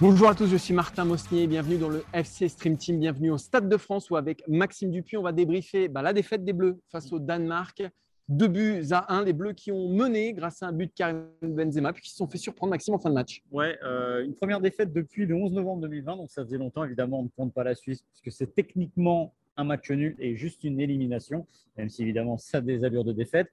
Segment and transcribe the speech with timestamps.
[0.00, 3.36] Bonjour à tous, je suis Martin Mosnier, bienvenue dans le FC Stream Team, bienvenue au
[3.36, 6.80] Stade de France où avec Maxime Dupuis, on va débriefer bah, la défaite des Bleus
[6.90, 7.82] face au Danemark.
[8.30, 11.26] Deux buts à un, les Bleus qui ont mené grâce à un but de Karim
[11.42, 13.42] Benzema, puis qui se sont fait surprendre Maxime en fin de match.
[13.50, 17.18] Ouais, euh, une première défaite depuis le 11 novembre 2020, donc ça faisait longtemps, évidemment,
[17.18, 20.78] on ne compte pas la Suisse, puisque c'est techniquement un match nul et juste une
[20.78, 21.44] élimination,
[21.76, 23.48] même si évidemment ça a des allures de défaite.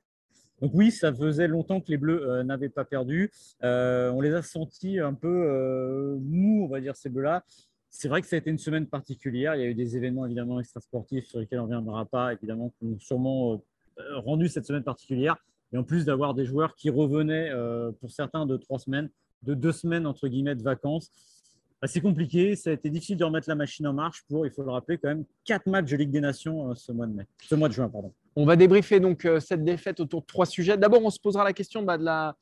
[0.61, 3.31] Donc oui, ça faisait longtemps que les Bleus euh, n'avaient pas perdu.
[3.63, 7.43] Euh, on les a sentis un peu mous, on va dire, ces Bleus-là.
[7.89, 9.55] C'est vrai que ça a été une semaine particulière.
[9.55, 12.71] Il y a eu des événements évidemment extrasportifs sur lesquels on ne reviendra pas, évidemment,
[12.77, 13.59] qui ont sûrement
[14.15, 15.37] rendu cette semaine particulière.
[15.73, 17.51] Et en plus d'avoir des joueurs qui revenaient,
[17.99, 19.09] pour certains, de trois semaines,
[19.43, 21.11] de deux semaines, entre guillemets, de vacances.
[21.81, 24.51] Bah, c'est compliqué, ça a été difficile de remettre la machine en marche pour, il
[24.51, 27.27] faut le rappeler, quand même quatre matchs de Ligue des Nations ce mois de mai,
[27.43, 28.13] ce mois de juin, pardon.
[28.39, 30.77] On va débriefer donc euh, cette défaite autour de trois sujets.
[30.77, 32.37] D'abord, on se posera la question bah, de la,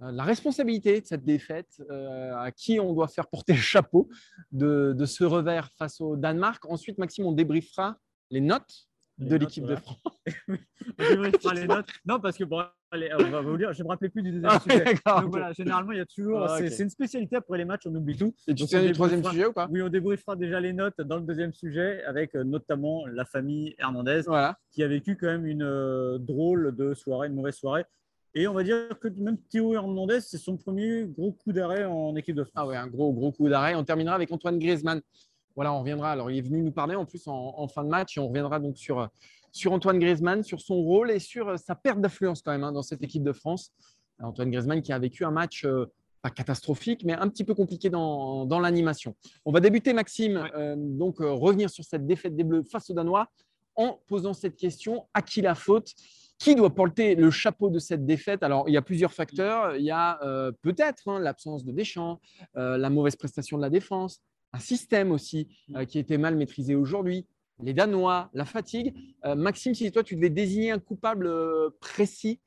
[0.00, 4.08] euh, la, responsabilité de cette défaite, euh, à qui on doit faire porter le chapeau
[4.52, 6.64] de, ce revers face au Danemark.
[6.68, 7.98] Ensuite, Maxime, on débriefera
[8.30, 8.88] les notes
[9.20, 9.98] de l'équipe de France.
[11.54, 11.88] les notes.
[12.04, 14.32] Non, parce que bon, allez, on va vous dire, je ne me rappelais plus du
[14.32, 14.84] deuxième ah, sujet.
[15.06, 16.42] Donc, voilà, généralement, il y a toujours.
[16.42, 18.34] Ah, c'est une spécialité après les matchs, on oublie tout.
[18.48, 19.68] Et tu sais le troisième sujet ou pas?
[19.70, 24.22] Oui, on débriefera déjà les notes dans le deuxième sujet avec notamment la famille Hernandez
[24.70, 27.84] qui a vécu quand même une euh, drôle de soirée, une mauvaise soirée.
[28.34, 32.14] Et on va dire que même Théo Hernandez, c'est son premier gros coup d'arrêt en
[32.14, 32.54] équipe de France.
[32.54, 33.74] Ah ouais, un gros, gros coup d'arrêt.
[33.74, 35.00] On terminera avec Antoine Griezmann.
[35.56, 36.12] Voilà, on reviendra.
[36.12, 38.58] Alors, il est venu nous parler en plus en, fin de match et on reviendra
[38.60, 39.08] donc sur,
[39.52, 42.82] sur Antoine Griezmann, sur son rôle et sur sa perte d'affluence quand même hein, dans
[42.82, 43.72] cette équipe de France.
[44.20, 45.86] Antoine Griezmann qui a vécu un match euh,
[46.22, 49.14] pas catastrophique, mais un petit peu compliqué dans, dans l'animation.
[49.44, 52.94] On va débuter, Maxime, euh, donc euh, revenir sur cette défaite des Bleus face aux
[52.94, 53.28] Danois
[53.76, 55.94] en posant cette question à qui la faute?
[56.38, 58.42] Qui doit porter le chapeau de cette défaite?
[58.42, 59.76] Alors, il y a plusieurs facteurs.
[59.76, 62.18] Il y a euh, peut-être hein, l'absence de Deschamps,
[62.56, 64.22] euh, la mauvaise prestation de la défense,
[64.52, 67.26] un système aussi euh, qui était mal maîtrisé aujourd'hui,
[67.62, 68.94] les Danois, la fatigue.
[69.36, 71.30] Maxime, si toi, tu devais désigner un coupable
[71.78, 72.40] précis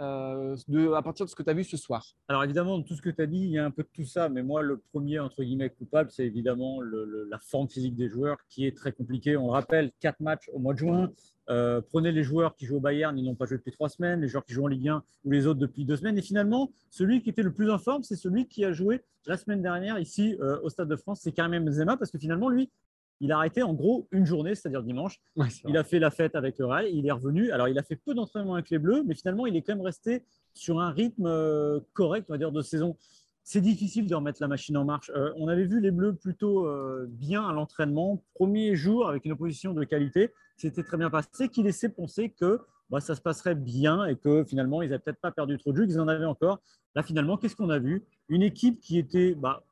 [0.00, 3.02] euh, à partir de ce que tu as vu ce soir Alors évidemment, tout ce
[3.02, 4.78] que tu as dit, il y a un peu de tout ça, mais moi, le
[4.78, 9.36] premier, entre guillemets, coupable, c'est évidemment la forme physique des joueurs qui est très compliquée.
[9.36, 11.10] On rappelle, quatre matchs au mois de juin.
[11.50, 14.20] Euh, prenez les joueurs qui jouent au Bayern, ils n'ont pas joué depuis trois semaines,
[14.20, 16.18] les joueurs qui jouent en Ligue 1 ou les autres depuis deux semaines.
[16.18, 19.36] Et finalement, celui qui était le plus en forme, c'est celui qui a joué la
[19.36, 22.70] semaine dernière ici euh, au Stade de France, c'est Karim Benzema, parce que finalement, lui,
[23.20, 25.20] il a arrêté en gros une journée, c'est-à-dire dimanche.
[25.66, 27.50] il a fait la fête avec le Real, il est revenu.
[27.50, 29.84] Alors, il a fait peu d'entraînement avec les Bleus, mais finalement, il est quand même
[29.84, 30.24] resté
[30.54, 32.96] sur un rythme euh, correct, on va dire, de saison.
[33.42, 35.10] C'est difficile de remettre la machine en marche.
[35.14, 38.22] Euh, on avait vu les Bleus plutôt euh, bien à l'entraînement.
[38.34, 42.60] Premier jour, avec une opposition de qualité, c'était très bien passé, qui laissait penser que
[42.90, 45.78] bah, ça se passerait bien et que finalement, ils n'avaient peut-être pas perdu trop de
[45.78, 46.60] jeu, qu'ils en avaient encore.
[46.94, 48.04] Là, finalement, qu'est-ce qu'on a vu?
[48.28, 49.62] Une équipe qui était, bah,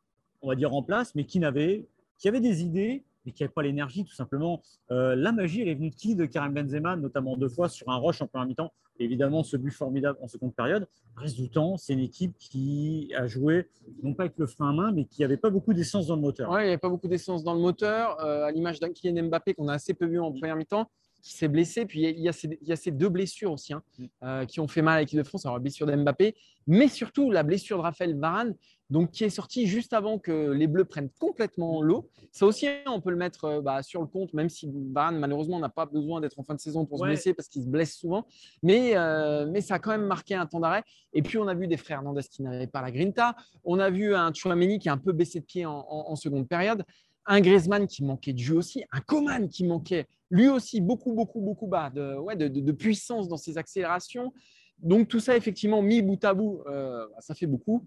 [0.43, 1.87] on va dire, en place, mais qui, n'avait,
[2.19, 4.63] qui avait des idées, mais qui n'avait pas l'énergie, tout simplement.
[4.91, 7.99] Euh, la magie, elle est venue qui De Karim Benzema, notamment deux fois sur un
[7.99, 8.73] rush en première mi-temps?
[8.99, 10.87] Évidemment, ce but formidable en seconde période.
[11.17, 13.69] Reste du temps, c'est une équipe qui a joué,
[14.03, 16.23] non pas avec le frein à main, mais qui n'avait pas beaucoup d'essence dans le
[16.23, 16.51] moteur.
[16.51, 19.25] Oui, il n'y avait pas beaucoup d'essence dans le moteur, euh, à l'image d'un Kylian
[19.25, 20.89] Mbappé qu'on a assez peu vu en première mi-temps
[21.27, 21.87] qui s'est blessé.
[21.87, 24.05] Puis il y, a ces, il y a ces deux blessures aussi hein, mm.
[24.23, 25.45] euh, qui ont fait mal à l'équipe de France.
[25.45, 26.37] Alors la blessure d'Mbappé,
[26.69, 28.55] mais surtout la blessure de Raphaël Varane,
[28.89, 32.09] donc qui est sorti juste avant que les Bleus prennent complètement l'eau.
[32.31, 35.59] Ça aussi, on peut le mettre euh, bah, sur le compte, même si Varane malheureusement
[35.59, 37.97] n'a pas besoin d'être en fin de saison pour se blesser parce qu'il se blesse
[37.97, 38.27] souvent.
[38.63, 40.85] Mais, euh, mais ça a quand même marqué un temps d'arrêt.
[41.13, 43.35] Et puis on a vu des frères Hernandez qui n'avaient pas la grinta.
[43.65, 46.85] On a vu un Chouameni qui a un peu baissé de pied en seconde période
[47.27, 51.41] un Griezmann qui manquait de jeu aussi, un Coman qui manquait lui aussi beaucoup, beaucoup,
[51.41, 54.33] beaucoup bas de, ouais, de, puissance dans ses accélérations.
[54.79, 57.87] Donc tout ça, effectivement, mis bout à bout, euh, ça fait beaucoup.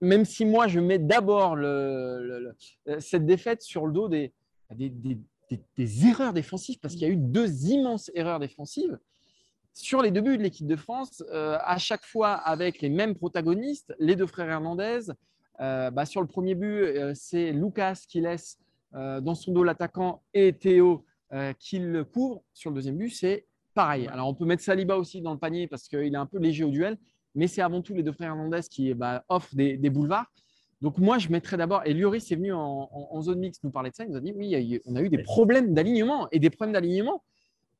[0.00, 2.54] Même si moi, je mets d'abord le,
[3.00, 4.32] cette défaite sur le dos des,
[4.70, 5.18] des,
[5.76, 8.98] des, erreurs défensives, parce qu'il y a eu deux immenses erreurs défensives
[9.74, 13.14] sur les deux buts de l'équipe de France, euh, à chaque fois avec les mêmes
[13.14, 15.12] protagonistes, les deux frères Hernandez,
[15.58, 18.58] bah, sur le premier but, c'est Lucas qui laisse
[18.92, 21.04] dans son dos l'attaquant et Théo
[21.58, 22.42] qui le couvre.
[22.52, 23.46] Sur le deuxième but, c'est
[23.78, 24.08] pareil.
[24.08, 26.64] Alors, on peut mettre Saliba aussi dans le panier parce qu'il est un peu léger
[26.64, 26.98] au duel,
[27.36, 30.26] mais c'est avant tout les deux frères Hernandez qui bah, offrent des, boulevards.
[30.80, 31.82] Donc, moi, je mettrais d'abord.
[31.84, 34.04] Et Lloris est venu en, zone mixte nous parler de ça.
[34.04, 37.22] Il nous a dit oui, on a eu des problèmes d'alignement et des problèmes d'alignement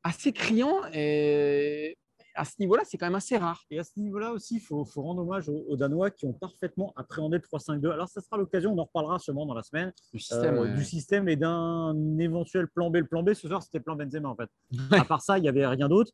[0.05, 0.83] assez criants.
[0.93, 1.99] Et
[2.39, 3.65] à ce niveau-là, c'est quand même assez rare.
[3.71, 7.39] Et à ce niveau-là aussi, il faut, rendre hommage aux, Danois qui ont parfaitement appréhendé
[7.39, 7.91] le 3-5-2.
[7.91, 10.85] Alors, ça sera l'occasion, on en reparlera sûrement dans la semaine, du système, euh, du
[10.85, 12.97] système et d'un éventuel plan B.
[12.97, 14.49] Le plan B, ce soir, c'était plan Benzema, en fait.
[14.93, 16.13] À part ça, il n'y avait rien d'autre.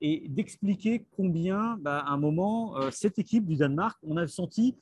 [0.00, 4.76] Et d'expliquer combien, bah, à un moment, euh, cette équipe du Danemark, on a senti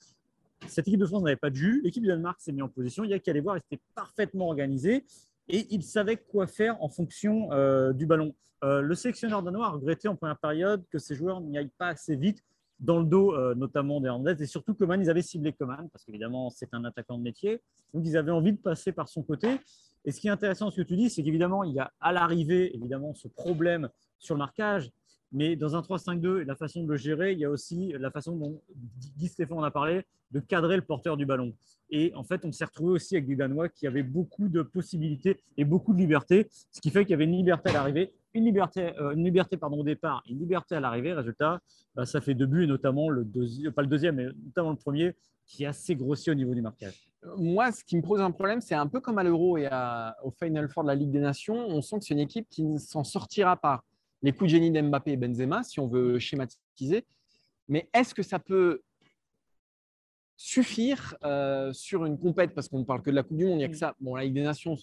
[0.67, 1.81] cette équipe de France n'avait pas de jus.
[1.84, 3.05] L'équipe du Danemark s'est mise en position.
[3.05, 5.05] Il y a qu'à aller voir, ils étaient parfaitement organisés
[5.49, 8.35] et ils savaient quoi faire en fonction euh, du ballon.
[8.65, 11.89] Euh, le sélectionneur danois a regretté en première période que ces joueurs n'y aillent pas
[11.89, 12.43] assez vite
[12.81, 16.05] dans le dos, euh, notamment des Hernandez, et surtout Coman, ils avaient ciblé Coman, parce
[16.05, 17.61] qu'évidemment, c'est un attaquant de métier.
[17.93, 19.61] Donc, ils avaient envie de passer par son côté.
[20.05, 22.12] Et ce qui est intéressant, ce que tu dis, c'est qu'évidemment, il y a à
[22.12, 24.93] l'arrivée, évidemment, ce problème sur le marquage.
[25.33, 28.37] Mais dans un 3-5-2, la façon de le gérer, il y a aussi la façon
[28.37, 28.63] dont
[29.19, 31.55] Guy Stéphane en a parlé, de cadrer le porteur du ballon.
[31.91, 35.41] Et en fait, on s'est retrouvé aussi avec des Danois qui avaient beaucoup de possibilités
[35.57, 38.45] et beaucoup de liberté, ce qui fait qu'il y avait une liberté à l'arrivée, une
[38.45, 41.13] liberté, euh, une liberté pardon, au départ, une liberté à l'arrivée.
[41.13, 41.61] Résultat,
[41.95, 44.77] bah, ça fait deux buts, et notamment le deuxième, pas le deuxième, mais notamment le
[44.77, 45.15] premier,
[45.47, 47.11] qui est assez grossier au niveau du marquage.
[47.37, 49.69] Moi, ce qui me pose un problème, c'est un peu comme à l'Euro et
[50.23, 51.57] au Final Four de la Ligue des Nations.
[51.57, 53.83] On sent que c'est une équipe qui ne s'en sortira pas
[54.23, 57.05] les coups de génie d'Mbappé et Benzema, si on veut schématiser.
[57.69, 58.82] Mais est-ce que ça peut
[60.38, 63.55] suffire euh, sur une compète, parce qu'on ne parle que de la Coupe du Monde,
[63.55, 63.94] il n'y a que ça.
[64.00, 64.76] Bon, la Ligue des Nations,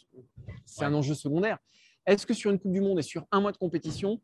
[0.66, 1.58] c'est un enjeu secondaire.
[2.06, 4.22] Est-ce que sur une Coupe du Monde et sur un mois de compétition,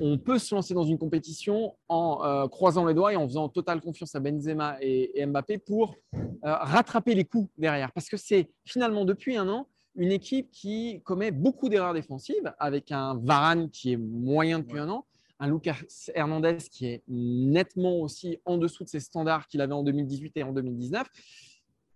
[0.00, 3.48] on peut se lancer dans une compétition en euh, croisant les doigts et en faisant
[3.48, 7.92] totale confiance à Benzema et, Mbappé pour euh, rattraper les coups derrière?
[7.92, 12.90] Parce que c'est finalement depuis un an une équipe qui commet beaucoup d'erreurs défensives avec
[12.92, 15.06] un Varane qui est moyen depuis un an,
[15.38, 15.76] un Lucas
[16.14, 20.42] Hernandez qui est nettement aussi en dessous de ses standards qu'il avait en 2018 et
[20.42, 21.06] en 2019.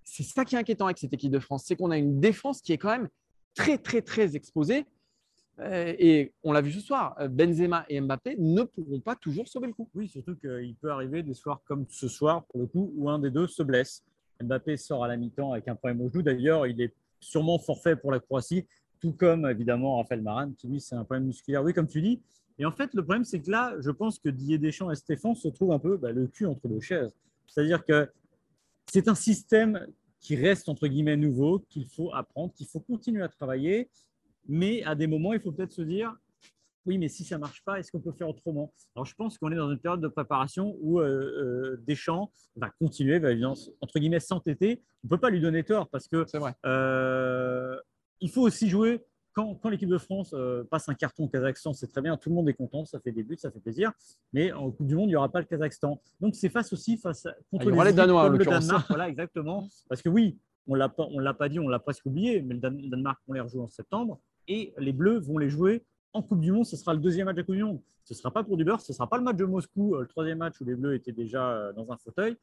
[0.05, 2.63] C'est ça qui est inquiétant avec cette équipe de France, c'est qu'on a une défense
[2.63, 3.09] qui est quand même
[3.55, 4.87] très, très, très exposée.
[5.61, 9.67] Euh, et on l'a vu ce soir, Benzema et Mbappé ne pourront pas toujours sauver
[9.67, 9.89] le coup.
[9.93, 13.19] Oui, surtout qu'il peut arriver des soirs comme ce soir, pour le coup, où un
[13.19, 14.05] des deux se blesse.
[14.41, 16.23] Mbappé sort à la mi-temps avec un problème au genou.
[16.23, 18.67] D'ailleurs, il est sûrement forfait pour la Croatie,
[19.01, 21.63] tout comme évidemment Raphaël Maran, qui lui, c'est un problème musculaire.
[21.63, 22.21] Oui, comme tu dis.
[22.59, 25.35] Et en fait, le problème, c'est que là, je pense que Didier Deschamps et Stéphane
[25.35, 27.15] se trouvent un peu bah, le cul entre deux chaises.
[27.47, 28.11] C'est-à-dire que
[28.91, 29.87] c'est un système
[30.21, 33.89] qui reste entre guillemets nouveau, qu'il faut apprendre, qu'il faut continuer à travailler,
[34.49, 36.17] mais à des moments, il faut peut-être se dire
[36.89, 38.73] oui, mais si ça ne marche pas, est-ce qu'on peut faire autrement?
[38.97, 42.71] Alors, je pense qu'on est dans une période de préparation où euh, euh, Deschamps va
[42.81, 43.29] continuer, va
[43.83, 44.83] entre guillemets s'entêter.
[45.05, 46.25] On ne peut pas lui donner tort parce que
[46.65, 47.77] euh,
[48.21, 49.05] il faut aussi jouer.
[49.35, 50.35] Quand, l'équipe de France
[50.69, 53.13] passe un carton au Kazakhstan, c'est très bien, tout le monde est content, ça fait
[53.13, 53.93] des buts, ça fait plaisir.
[54.33, 56.01] Mais en Coupe du Monde, il n'y aura pas le Kazakhstan.
[56.19, 58.89] Donc, c'est face aussi face à, contre ah, les, Danois, le Danemark.
[58.89, 59.69] Voilà, exactement.
[59.89, 63.21] Parce que oui, on ne l'a pas dit, on l'a presque oublié, mais le Danemark,
[63.29, 64.19] on les rejoue en septembre
[64.49, 67.37] et les Bleus vont les jouer en Coupe du Monde, ce sera le deuxième match
[67.37, 67.81] de la Coupe du Monde.
[68.05, 69.95] Ce ne sera pas pour du beurre, ce ne sera pas le match de Moscou,
[69.95, 72.37] euh, le troisième match où les Bleus étaient déjà euh, dans un fauteuil.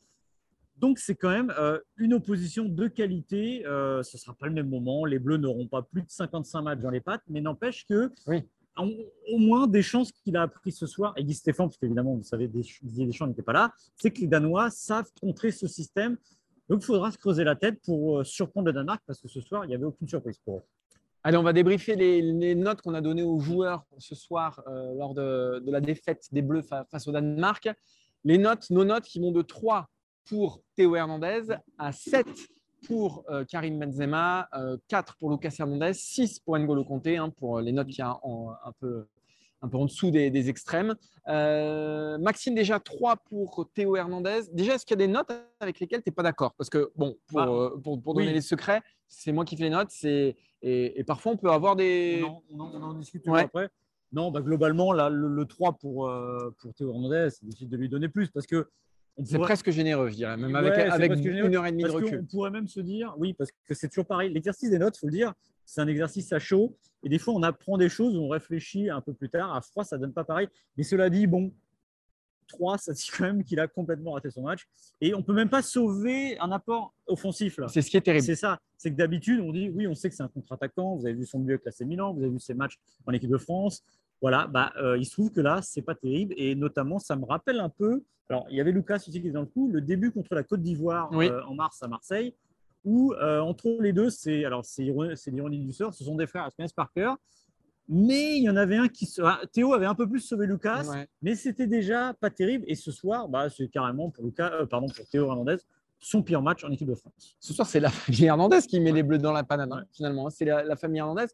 [0.77, 3.62] Donc, c'est quand même euh, une opposition de qualité.
[3.63, 5.06] ce ne sera pas le même moment.
[5.06, 8.12] Les Bleus n'auront pas plus de 55 matchs dans les pattes, mais n'empêche que,
[8.77, 12.24] au moins, des chances qu'il a appris ce soir, et Guy Stéphane, parce qu'évidemment, vous
[12.24, 16.17] savez, Didier Deschamps n'était pas là, c'est que les Danois savent contrer ce système.
[16.67, 19.63] Donc, il faudra se creuser la tête pour surprendre le Danemark, parce que ce soir,
[19.63, 20.63] il n'y avait aucune surprise pour eux.
[21.27, 25.15] Allez, on va débriefer les, notes qu'on a données aux joueurs ce soir euh, lors
[25.15, 27.67] de, la défaite des Bleus face au Danemark.
[28.24, 29.89] Les notes, nos notes qui vont de 3
[30.29, 31.41] pour Théo Hernandez
[31.79, 32.27] à 7
[32.86, 34.48] pour euh, Karim Benzema,
[34.88, 38.51] 4 euh, pour Lucas Hernandez, 6 pour N'Golo Conté, hein, pour les notes qui ont
[38.51, 39.08] un peu
[39.62, 40.94] un peu en dessous des, extrêmes.
[41.25, 44.41] Maxime, déjà 3 pour Théo Hernandez.
[44.51, 46.53] Déjà, est-ce qu'il y a des notes avec lesquelles tu n'es pas d'accord?
[46.55, 49.91] Parce que, bon, pour, pour, donner les secrets, c'est moi qui fais les notes.
[50.03, 52.24] Et, et, parfois, on peut avoir des.
[52.51, 53.69] On en, on en discute après.
[54.12, 57.89] Non, bah, globalement, là, le, 3 pour, euh, pour Théo Hernandez, c'est difficile de lui
[57.89, 58.69] donner plus parce que.
[59.24, 62.19] C'est presque généreux, je dirais, même avec, avec une heure et demie de recul.
[62.21, 64.29] On pourrait même se dire, oui, parce que c'est toujours pareil.
[64.33, 65.33] L'exercice des notes, il faut le dire,
[65.65, 66.75] c'est un exercice à chaud.
[67.01, 69.55] Et des fois, on apprend des choses, on réfléchit un peu plus tard.
[69.55, 70.50] À froid, ça ne donne pas pareil.
[70.75, 71.53] Mais cela dit, bon,
[72.47, 74.67] 3, ça dit quand même qu'il a complètement raté son match.
[75.01, 77.59] Et on ne peut même pas sauver un apport offensif.
[77.67, 78.25] C'est ce qui est terrible.
[78.25, 78.59] C'est ça.
[78.77, 80.95] C'est que d'habitude, on dit, oui, on sait que c'est un contre-attaquant.
[80.95, 83.37] Vous avez vu son avec l'AC Milan, vous avez vu ses matchs en équipe de
[83.37, 83.83] France.
[84.21, 86.33] Voilà, bah, euh, il se trouve que là, c'est pas terrible.
[86.37, 88.03] Et notamment, ça me rappelle un peu.
[88.29, 90.43] Alors, il y avait Lucas aussi qui était dans le coup, le début contre la
[90.43, 92.33] Côte d'Ivoire euh, en mars à Marseille,
[92.83, 94.83] où euh, entre les deux, c'est alors c'est
[95.27, 97.17] l'ironie du sort, ce sont des frères, se par cœur.
[97.88, 99.08] Mais il y en avait un qui.
[99.22, 100.84] Ah, Théo avait un peu plus sauvé Lucas,
[101.22, 102.65] mais c'était déjà pas terrible.
[102.68, 105.58] Et ce soir, bah, c'est carrément pour, Lucas, pardon, pour Théo Hernandez
[106.00, 107.36] son pire match en équipe de France.
[107.39, 110.30] Ce soir, c'est la famille Hernandez qui met les bleus dans la panade, hein, finalement.
[110.30, 111.25] C'est la, famille Hernandez.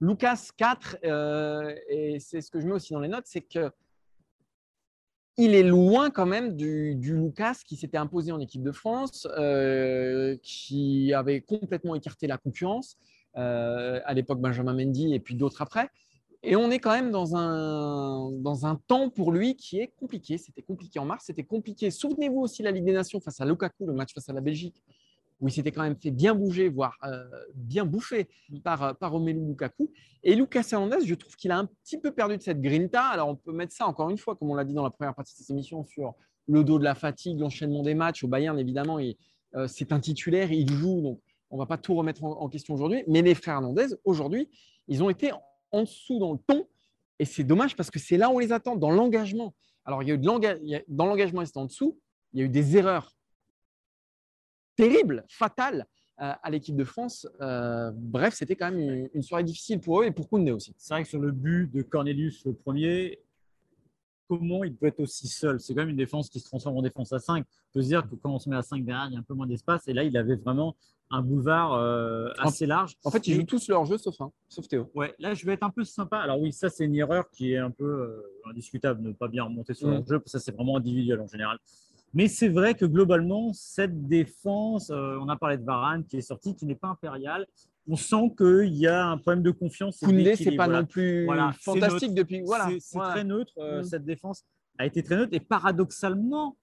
[0.00, 3.70] Lucas 4, euh, et c'est ce que je mets aussi dans les notes, c'est que
[5.38, 10.36] il est loin quand même du, Lucas qui s'était imposé en équipe de France, euh,
[10.42, 15.88] qui avait complètement écarté la concurrence, euh, à l'époque Benjamin Mendy et puis d'autres après.
[16.44, 20.38] Et on est quand même dans un, dans un temps pour lui qui est compliqué.
[20.38, 21.90] C'était compliqué en mars, c'était compliqué.
[21.90, 24.82] Souvenez-vous aussi la Ligue des Nations face à Lukaku, le match face à la Belgique
[25.42, 27.24] où il s'était quand même fait bien bouger, voire euh,
[27.54, 28.28] bien bouffer
[28.62, 29.90] par, euh, par Romelu Lukaku.
[30.22, 33.02] Et Lucas Hernandez, je trouve qu'il a un petit peu perdu de cette grinta.
[33.06, 35.14] Alors, on peut mettre ça encore une fois, comme on l'a dit dans la première
[35.14, 36.14] partie de cette émission, sur
[36.46, 38.22] le dos de la fatigue, l'enchaînement des matchs.
[38.22, 39.00] Au Bayern, évidemment,
[39.56, 41.20] euh, c'est un titulaire, il joue, donc
[41.52, 43.04] on va pas tout remettre en, question aujourd'hui.
[43.06, 44.48] Mais les frères Hernandez, aujourd'hui,
[44.88, 45.30] ils ont été
[45.70, 46.66] en dessous dans le ton.
[47.18, 49.54] Et c'est dommage parce que c'est là où on les attend, dans l'engagement.
[49.84, 52.00] Alors, il y a eu de dans l'engagement, ils étaient en dessous.
[52.32, 53.14] Il y a eu des erreurs
[54.76, 55.86] terrible, fatale
[56.22, 57.28] euh, à l'équipe de France.
[57.42, 60.74] Euh, bref, c'était quand même une, soirée difficile pour eux et pour Koundé aussi.
[60.78, 63.18] C'est vrai que sur le but de Cornelius, le premier,
[64.28, 66.82] comment il peut être aussi seul C'est quand même une défense qui se transforme en
[66.82, 67.44] défense à 5.
[67.44, 69.20] On peut se dire que quand on se met à 5 derrière, il y a
[69.20, 69.86] un peu moins d'espace.
[69.88, 70.76] Et là, il avait vraiment
[71.10, 72.96] un boulevard euh, assez large.
[73.04, 74.90] En fait, ils jouent tous leur jeu sauf un, sauf Théo.
[74.94, 76.18] Ouais, là, je vais être un peu sympa.
[76.18, 79.74] Alors oui, ça, c'est une erreur qui est un peu indiscutable, ne pas bien remonter
[79.74, 79.92] sur mm.
[79.92, 80.22] leur jeu.
[80.26, 81.58] Ça, c'est vraiment individuel en général.
[82.14, 86.22] Mais c'est vrai que globalement, cette défense, euh, on a parlé de Varane qui est
[86.22, 87.46] sorti, qui n'est pas impérial.
[87.88, 89.98] On sent qu'il y a un problème de confiance.
[89.98, 91.28] Koundé, c'est pas non plus
[91.60, 92.42] fantastique depuis.
[92.42, 93.52] Voilà, c'est très neutre.
[93.58, 93.84] Euh, mm.
[93.84, 94.44] Cette défense
[94.78, 95.34] a été très neutre.
[95.34, 96.56] Et paradoxalement,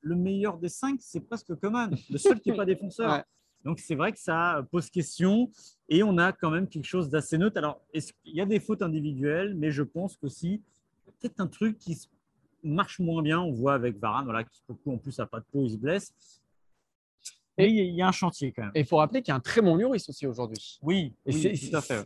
[0.00, 3.22] le meilleur des cinq, c'est presque Coman, le seul qui n'est pas défenseur.
[3.64, 5.50] Donc c'est vrai que ça pose question
[5.88, 7.58] et on a quand même quelque chose d'assez neutre.
[7.58, 10.62] Alors, il y a des fautes individuelles, mais je pense qu'aussi,
[11.20, 12.08] peut-être un truc qui
[12.62, 13.40] marche moins bien.
[13.40, 15.76] On voit avec Varane, voilà, qui beaucoup en plus n'a pas de peau, il se
[15.76, 16.14] blesse.
[17.68, 18.72] Il y a un chantier quand même.
[18.74, 20.78] Et il faut rappeler qu'il y a un très bon Lloris aussi aujourd'hui.
[20.82, 21.54] Oui, c'est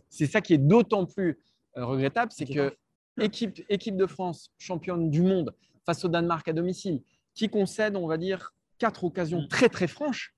[0.09, 1.39] C'est ça qui est d'autant plus
[1.77, 2.75] euh, regrettable, c'est que
[3.19, 5.53] équipe, équipe de France, championne du monde
[5.85, 7.01] face au Danemark à domicile,
[7.33, 9.47] qui concède, on va dire, quatre occasions mm.
[9.47, 10.35] très très franches,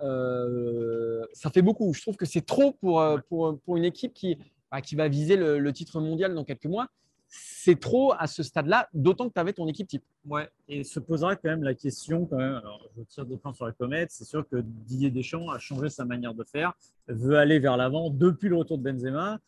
[0.00, 1.92] euh, ça fait beaucoup.
[1.94, 4.38] Je trouve que c'est trop pour, euh, pour, pour, une équipe qui,
[4.70, 6.88] bah, qui va viser le, titre mondial dans quelques mois
[7.34, 10.04] c'est trop à ce stade-là, d'autant que tu avais ton équipe type.
[10.26, 13.54] Ouais, et se posera quand même la question, quand même, alors je tire des plans
[13.54, 16.74] sur la comète, c'est sûr que Didier Deschamps a changé sa manière de faire,
[17.08, 19.40] veut aller vers l'avant depuis le retour de Benzema.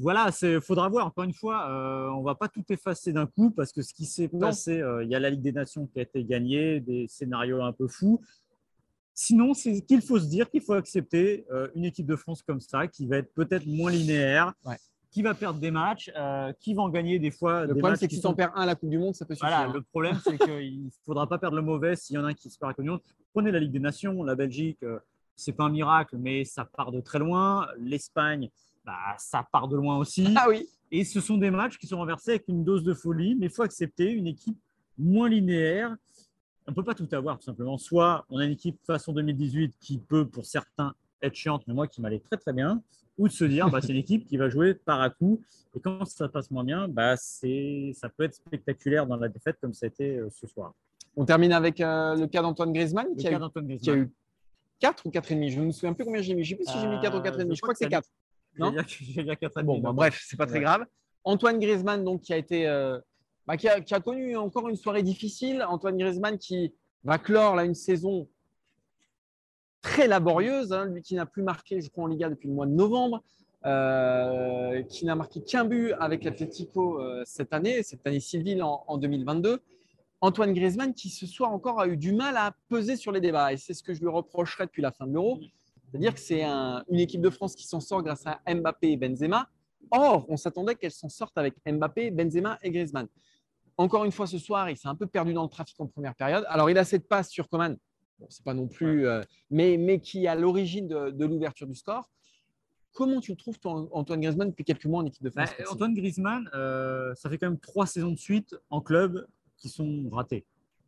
[0.00, 1.06] Voilà, il faudra voir.
[1.06, 3.92] Encore une fois, euh, on ne va pas tout effacer d'un coup parce que ce
[3.92, 6.80] qui s'est passé, euh, il y a la Ligue des Nations qui a été gagnée,
[6.80, 8.22] des scénarios un peu fous.
[9.20, 12.60] Sinon, c'est qu'il faut se dire qu'il faut accepter euh, une équipe de France comme
[12.60, 14.54] ça, qui va être peut-être moins linéaire,
[15.10, 17.66] qui va perdre des matchs, euh, qui va en gagner des fois.
[17.66, 19.24] Le problème, c'est que si tu en perds un à la Coupe du Monde, ça
[19.24, 19.48] peut suffire.
[19.48, 22.28] Voilà, le problème, c'est qu'il ne faudra pas perdre le mauvais s'il y en a
[22.28, 23.00] un qui se perd à la Coupe du Monde.
[23.32, 25.00] Prenez la Ligue des Nations, la Belgique, euh,
[25.34, 27.66] c'est pas un miracle, mais ça part de très loin.
[27.76, 28.48] L'Espagne,
[28.84, 30.32] bah, ça part de loin aussi.
[30.36, 30.64] Ah oui.
[30.92, 33.52] Et ce sont des matchs qui sont renversés avec une dose de folie, mais il
[33.52, 34.60] faut accepter une équipe
[34.96, 35.96] moins linéaire
[36.68, 37.78] on ne peut pas tout avoir, tout simplement.
[37.78, 41.88] Soit on a une équipe façon 2018 qui peut, pour certains, être chiante, mais moi
[41.88, 42.82] qui m'allait très très bien,
[43.16, 45.40] ou de se dire, bah, c'est une équipe qui va jouer par à coup.
[45.74, 49.72] Et quand ça passe moins bien, bah, ça peut être spectaculaire dans la défaite comme
[49.72, 50.74] ça a été euh, ce soir.
[51.16, 54.12] On termine avec euh, le cas d'Antoine Griezmann, qui, a eu, qui a eu
[54.78, 55.50] 4 ou 4,5.
[55.50, 56.44] Je ne me souviens plus combien j'ai mis.
[56.44, 57.50] Je ne sais plus si j'ai mis 4 ou 4,5.
[57.50, 58.06] Euh, je, crois que, c'est 4.
[58.58, 59.62] Non J'ai bien 4,5.
[59.64, 60.84] Bon, bah, bref, c'est pas très grave.
[61.24, 62.66] Antoine Griezmann, donc, qui a été
[63.48, 65.64] bah, qui, a, connu encore une soirée difficile.
[65.66, 68.28] Antoine Griezmann qui va clore là, une saison
[69.80, 72.66] très laborieuse, hein, lui qui n'a plus marqué, je crois, en Liga depuis le mois
[72.66, 73.22] de novembre,
[73.64, 78.84] euh, qui n'a marqué qu'un but avec l'Atlético euh, cette année, cette année civile en,
[78.86, 79.62] en, 2022.
[80.20, 83.54] Antoine Griezmann qui ce soir encore a eu du mal à peser sur les débats
[83.54, 85.40] et c'est ce que je lui reprocherai depuis la fin de l'Euro,
[85.90, 89.48] c'est-à-dire que c'est une équipe de France qui s'en sort grâce à Mbappé et Benzema.
[89.90, 93.08] Or, on s'attendait qu'elle s'en sorte avec Mbappé, Benzema et Griezmann.
[93.78, 96.16] Encore une fois, ce soir, il s'est un peu perdu dans le trafic en première
[96.16, 96.44] période.
[96.48, 97.76] Alors, il a cette passe sur Coman,
[98.18, 101.76] bon, c'est pas non plus, euh, mais, mais qui est à l'origine de, l'ouverture du
[101.76, 102.10] score.
[102.92, 105.94] Comment tu le trouves, Antoine Griezmann, depuis quelques mois en équipe de France bah, Antoine
[105.94, 109.24] Griezmann, euh, ça fait quand même trois saisons de suite en club
[109.56, 110.44] qui sont ratées.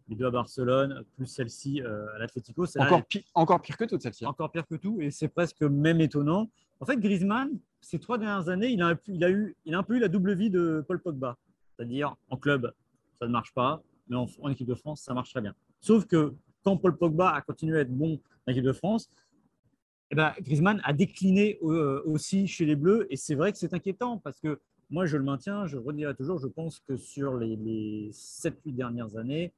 [0.08, 2.66] Les deux à Barcelone, plus celle-ci euh, à l'Atlético.
[2.76, 3.02] Encore,
[3.34, 4.24] encore pire que toutes celles-ci.
[4.24, 4.30] Hein.
[4.30, 6.50] Encore pire que tout, et c'est presque même étonnant.
[6.80, 9.82] En fait, Griezmann, ces trois dernières années, il a, il, a eu, il a un
[9.84, 11.36] peu eu la double vie de Paul Pogba.
[11.76, 12.72] C'est-à-dire, en club,
[13.20, 15.54] ça ne marche pas, mais en, équipe de France, ça marche très bien.
[15.80, 16.34] Sauf que
[16.64, 19.08] quand Paul Pogba a continué à être bon en équipe de France,
[20.10, 23.06] eh ben, Griezmann a décliné euh, aussi chez les Bleus.
[23.10, 24.58] Et c'est vrai que c'est inquiétant parce que
[24.90, 29.16] moi, je le maintiens, je redirai toujours, je pense que sur les, les 7-8 dernières
[29.16, 29.52] années,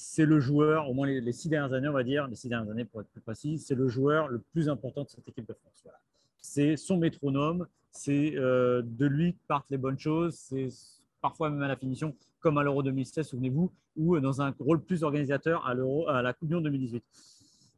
[0.00, 2.70] c'est le joueur, au moins les, six dernières années, on va dire, les six dernières
[2.70, 5.52] années pour être plus précis, c'est le joueur le plus important de cette équipe de
[5.52, 5.84] France.
[6.40, 10.68] C'est son métronome, c'est euh, de lui que partent les bonnes choses, c'est
[11.20, 15.02] parfois même à la finition, comme à l'Euro 2016, souvenez-vous, ou dans un rôle plus
[15.02, 17.04] organisateur à, à la Coupe du Monde 2018.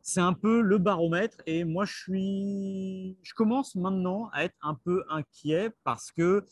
[0.02, 4.74] C'est un peu le baromètre et moi je suis, je commence maintenant à être un
[4.74, 6.46] peu inquiet parce que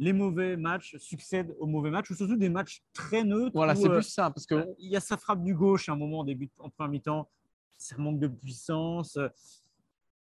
[0.00, 3.52] les mauvais matchs succèdent aux mauvais matchs, ou surtout des matchs très neutres.
[3.54, 4.30] Voilà, c'est euh, plus ça.
[4.30, 4.54] Parce que...
[4.54, 6.90] Euh, il y a sa frappe du gauche à un moment en début, en première
[6.90, 7.28] mi-temps,
[7.76, 9.18] ça manque de puissance.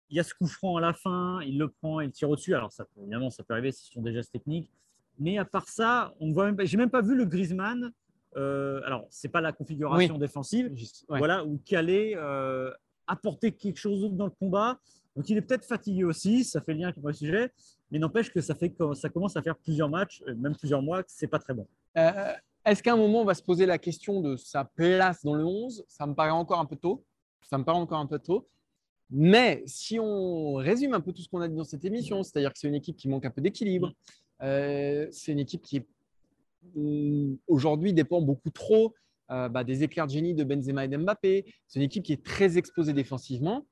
[0.09, 2.55] Il y a ce coup franc à la fin, il le prend, il tire au-dessus.
[2.55, 4.69] Alors, ça, évidemment, ça peut arriver ce sont des gestes techniques.
[5.19, 6.65] Mais à part ça, on voit même pas.
[6.65, 7.91] J'ai même pas vu le Griezmann.
[8.37, 10.71] Euh, alors, c'est pas la configuration défensive,
[11.07, 12.71] voilà, ou Calais euh,
[13.07, 14.79] apporter quelque chose d'autre dans le combat.
[15.15, 16.43] Donc, il est peut-être fatigué aussi.
[16.43, 17.51] Ça fait lien avec le sujet.
[17.91, 21.03] Mais n'empêche que ça, fait ça commence à faire plusieurs matchs, euh, même plusieurs mois,
[21.03, 21.67] que c'est pas très bon.
[21.97, 22.33] Euh,
[22.65, 25.43] est-ce qu'à un moment, on va se poser la question de sa place dans le
[25.43, 27.03] 11 Ça me paraît encore un peu tôt.
[27.41, 28.47] Ça me paraît encore un peu tôt.
[29.09, 32.53] Mais si on résume un peu tout ce qu'on a dit dans cette émission, c'est-à-dire
[32.53, 33.91] que c'est une équipe qui manque un peu d'équilibre,
[34.41, 35.83] euh, c'est une équipe qui
[36.75, 38.93] mm, aujourd'hui dépend beaucoup trop
[39.29, 41.45] bah, des éclairs de génie de Benzema et d'Mbappé.
[41.67, 43.67] C'est une équipe qui est très exposée défensivement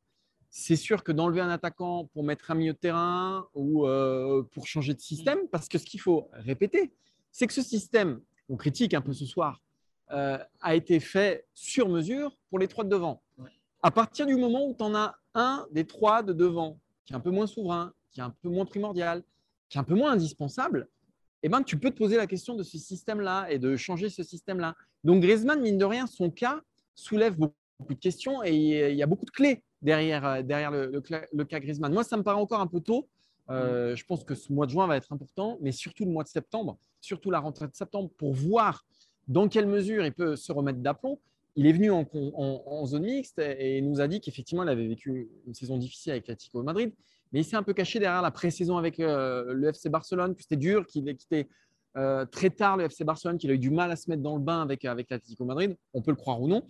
[0.49, 4.67] c'est sûr que d'enlever un attaquant pour mettre un milieu de terrain ou euh, pour
[4.67, 6.93] changer de système, parce que ce qu'il faut répéter,
[7.31, 9.61] c'est que ce système, on critique un peu ce soir,
[10.11, 13.21] euh, a été fait sur mesure pour les trois de devant.
[13.83, 17.15] À partir du moment où tu en as un des trois de devant qui est
[17.15, 19.23] un peu moins souverain, qui est un peu moins primordial,
[19.69, 20.87] qui est un peu moins indispensable,
[21.43, 24.23] eh ben, tu peux te poser la question de ce système-là et de changer ce
[24.23, 24.75] système-là.
[25.03, 26.61] Donc Griezmann, mine de rien, son cas
[26.95, 27.53] soulève beaucoup
[27.89, 28.55] de questions et
[28.91, 31.93] il y a beaucoup de clés derrière, euh, derrière le, le, cas Griezmann.
[31.93, 33.07] Moi, ça me paraît encore un peu tôt.
[33.49, 36.23] Euh, je pense que ce mois de juin va être important, mais surtout le mois
[36.23, 38.85] de septembre, surtout la rentrée de septembre, pour voir
[39.27, 41.19] dans quelle mesure il peut se remettre d'aplomb.
[41.55, 45.53] Il est venu en, zone mixte et, nous a dit qu'effectivement, il avait vécu une
[45.53, 46.93] saison difficile avec l'Atlético Madrid,
[47.31, 50.41] mais il s'est un peu caché derrière la pré-saison avec euh, le FC Barcelone, que
[50.41, 51.47] c'était dur, qu'il était
[51.97, 54.35] euh, très tard le FC Barcelone, qu'il a eu du mal à se mettre dans
[54.35, 56.61] le bain avec, avec l'Atlético Madrid, on peut le croire ou non.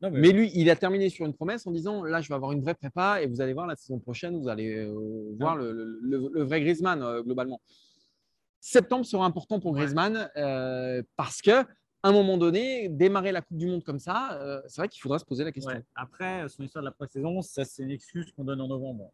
[0.00, 0.30] mais...
[0.30, 2.74] lui, il a terminé sur une promesse en disant là, je vais avoir une vraie
[2.74, 7.02] prépa et vous allez voir la saison prochaine, vous allez euh, voir le, vrai Griezmann
[7.02, 7.60] euh, globalement.
[8.60, 10.30] Septembre sera important pour Griezmann
[11.16, 11.64] parce que
[12.02, 15.24] un moment donné, démarrer la Coupe du Monde comme ça, c'est vrai qu'il faudra se
[15.24, 15.82] poser la question.
[15.96, 19.10] Après, son histoire de la pré-saison, ça c'est une excuse qu'on donne en novembre.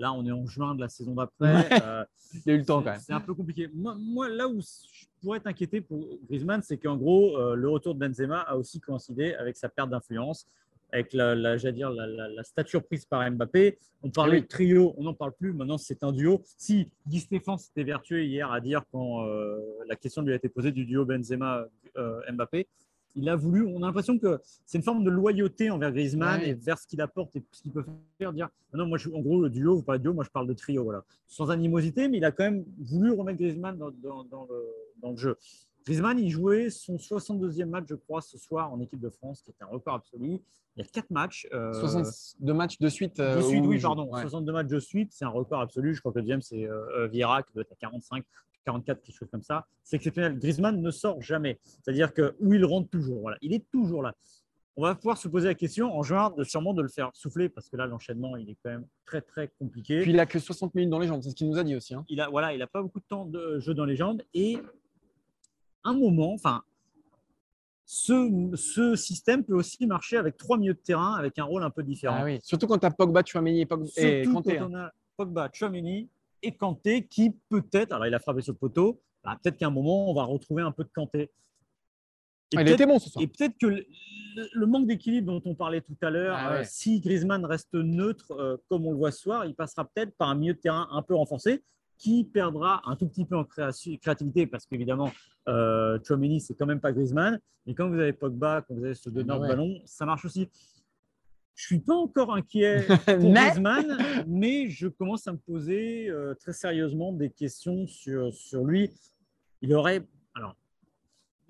[0.00, 1.68] Là, on est en juin de la saison d'après.
[1.82, 3.00] Euh, Il y a eu le temps quand même.
[3.00, 3.68] C'est un peu compliqué.
[3.72, 7.94] Moi, là où je pourrais être inquiété pour Griezmann, c'est qu'en gros, euh, le retour
[7.94, 10.46] de Benzema a aussi coïncidé avec sa perte d'influence,
[10.92, 13.78] avec la, dire, la, stature prise par Mbappé.
[14.02, 15.52] On parlait de trio, on n'en parle plus.
[15.52, 16.42] Maintenant, c'est un duo.
[16.56, 20.48] Si Guy Stéphane s'était vertueux hier à dire quand euh, la question lui a été
[20.48, 22.66] posée du duo Benzema-Mbappé,
[23.14, 26.54] il a voulu, on a l'impression que c'est une forme de loyauté envers Griezmann et
[26.54, 27.84] vers ce qu'il apporte et ce qu'il peut
[28.18, 28.32] faire.
[28.32, 30.30] Dire, ah non, moi, je, en gros, le duo, vous parlez de duo, moi, je
[30.30, 30.84] parle de trio.
[30.84, 31.04] Voilà.
[31.26, 35.36] Sans animosité, mais il a quand même voulu remettre Griezmann dans, le, jeu.
[35.84, 39.50] Griezmann, il jouait son 62e match, je crois, ce soir en équipe de France, qui
[39.50, 40.40] est un record absolu.
[40.76, 41.48] Il y a quatre matchs.
[41.52, 43.16] Euh, 62 matchs de suite.
[43.16, 44.08] de euh, suite, oui, pardon.
[44.12, 45.94] 62 matchs de suite, c'est un record absolu.
[45.94, 48.24] Je crois que le deuxième, c'est euh, qui doit être à 45.
[48.64, 49.66] 44, quelque chose comme ça.
[49.82, 50.38] C'est exceptionnel.
[50.38, 51.58] Griezmann ne sort jamais.
[51.64, 53.20] C'est-à-dire que où il rentre toujours.
[53.20, 54.14] Voilà, il est toujours là.
[54.76, 57.48] On va pouvoir se poser la question en juin de sûrement de le faire souffler
[57.48, 60.00] parce que là l'enchaînement il est quand même très très compliqué.
[60.00, 61.76] Puis il a que 60 minutes dans les jambes, c'est ce qu'il nous a dit
[61.76, 61.94] aussi.
[61.94, 62.04] Hein.
[62.08, 64.58] Il a voilà, il a pas beaucoup de temps de jeu dans les jambes et
[65.84, 66.62] un moment, enfin
[67.84, 71.70] ce, ce, système peut aussi marcher avec trois milieux de terrain avec un rôle un
[71.70, 72.18] peu différent.
[72.20, 72.38] Ah oui.
[72.40, 74.58] Surtout quand tu as Pogba, Chouameni et, Pogba, et Kanté.
[74.58, 74.68] Quand hein.
[74.70, 76.08] on a Pogba, Chouameni
[76.42, 79.70] et Kanté qui peut-être, alors il a frappé sur le poteau, bah, peut-être qu'à un
[79.70, 81.30] moment on va retrouver un peu de Kanté.
[82.56, 83.22] Ah, il était bon ce soir.
[83.22, 87.00] Et peut-être que le, manque d'équilibre dont on parlait tout à l'heure, ah euh, si
[87.00, 90.34] Griezmann reste neutre euh, comme on le voit ce soir, il passera peut-être par un
[90.34, 91.62] milieu de terrain un peu renforcé
[91.96, 95.12] qui perdra un tout petit peu en créativité parce qu'évidemment,
[95.48, 97.38] euh, Chouameni, c'est quand même pas Griezmann.
[97.66, 100.48] Mais quand vous avez Pogba, quand vous avez ce donneur de ballon, ça marche aussi.
[101.60, 106.54] Je suis pas encore inquiet pour Griezmann, mais je commence à me poser euh, très
[106.54, 108.90] sérieusement des questions sur, sur lui.
[109.60, 110.00] Il aurait,
[110.34, 110.56] alors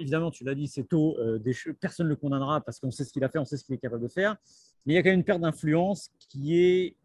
[0.01, 3.05] évidemment, tu l'as dit, c'est tôt, euh, des, personne ne le condamnera parce qu'on sait
[3.05, 4.37] ce qu'il a fait, on sait ce qu'il est capable de faire,
[4.85, 6.97] mais il y a quand même une perte d'influence qui est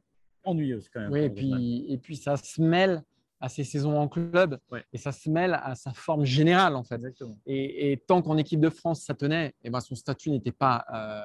[0.43, 1.11] ennuyeuse quand même.
[1.11, 1.59] Oui, et Griezmann.
[1.59, 3.03] puis, et puis ça se mêle
[3.39, 4.83] à ses saisons en club Ouais.
[4.91, 6.99] et ça se mêle à sa forme générale en fait.
[7.45, 10.83] Et, et tant qu'en équipe de France ça tenait, et ben son statut n'était pas
[10.91, 11.21] euh,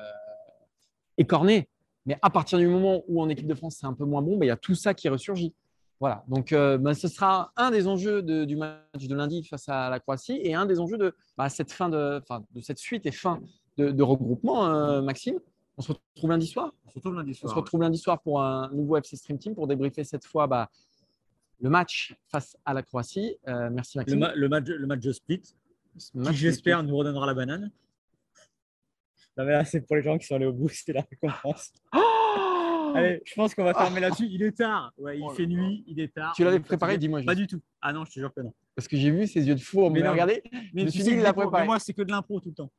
[1.20, 1.68] écorné.
[2.06, 4.37] Mais à partir du moment où en équipe de France c'est un peu moins bon,
[4.38, 5.52] ben, il y a tout ça qui ressurgit.
[6.00, 6.24] Voilà.
[6.28, 9.90] Donc euh, ben, ce sera un des enjeux de- du match de lundi face à
[9.90, 12.22] la Croatie et un des enjeux de bah, cette fin de,
[12.54, 13.38] de cette suite et fin
[13.76, 15.38] de, de regroupement, euh, Maxime.
[15.76, 16.72] On se retrouve lundi soir.
[16.87, 17.50] On se retrouve lundi On soir.
[17.52, 20.70] se retrouve lundi soir pour un nouveau FC Stream Team pour débriefer cette fois bah,
[21.61, 23.37] le match face à la Croatie.
[23.46, 24.18] Euh, merci Le, Maxime.
[24.20, 25.42] ma- le match, le match de split,
[25.98, 27.70] Ce qui match j'espère nous redonnera la banane.
[29.40, 31.72] Non, mais là, c'est pour les gens qui sont allés au bout, c'est la récompense.
[31.96, 34.26] Oh Allez, je pense qu'on va fermer là-dessus.
[34.29, 34.92] Il est tard.
[34.98, 36.33] Ouais, il Oh fait nuit, il est tard.
[36.35, 37.22] Tu l'avais préparé, dis-moi.
[37.24, 37.61] Pas du tout.
[37.81, 38.53] Ah non, je te jure que non.
[38.74, 39.88] Parce que j'ai vu ses yeux de fou.
[39.90, 40.11] Mais Mais non.
[40.12, 40.42] regardez.
[40.74, 41.66] Mais me tu suis dit, que il l'a préparé.
[41.66, 42.70] moi, c'est que de l'impro tout le temps.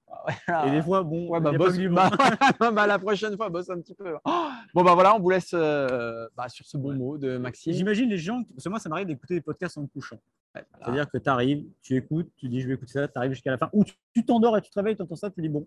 [0.47, 0.67] Ah.
[0.67, 1.95] Et des fois, bon, Ouais, bah, bosse, du bon.
[2.60, 4.15] bah, bah, la prochaine fois, bosse un petit peu.
[4.26, 6.95] Oh bon, bah voilà, on vous laisse euh, bah, sur ce bon Ouais.
[6.97, 7.71] mot de Maxime.
[7.71, 10.17] J'imagine les gens, parce que moi, ça m'arrive d'écouter des podcasts en me couchant.
[10.54, 10.67] Voilà.
[10.84, 13.52] C'est-à-dire que tu arrives, tu écoutes, tu dis je vais écouter ça, tu arrives jusqu'à
[13.52, 13.69] la fin.
[13.71, 15.65] Ou tu- tu t'endors et tu te réveilles, tu entends ça, tu dis bon,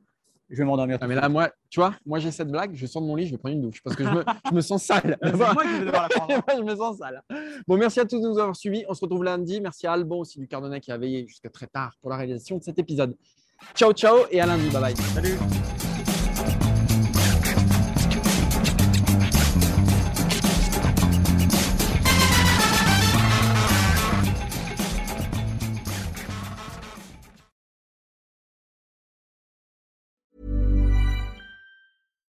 [0.50, 0.98] je vais m'endormir.
[1.00, 3.26] Ah, mais là, moi, tu vois, moi j'ai cette blague, je sors de mon lit,
[3.26, 5.16] je vais prendre une douche parce que je me, je me sens sale.
[5.22, 6.32] C'est moi qui vais devoir la prendre.
[6.46, 7.22] Moi, je me sens sale.
[7.66, 8.84] Bon, merci à tous de nous avoir suivis.
[8.88, 9.60] On se retrouve lundi.
[9.60, 12.58] Merci à Alban aussi du Cardonnay qui a veillé jusqu'à très tard pour la réalisation
[12.58, 13.16] de cet épisode.
[13.74, 14.68] Ciao, ciao et à lundi.
[14.70, 14.96] Bye bye.
[14.96, 15.38] Salut.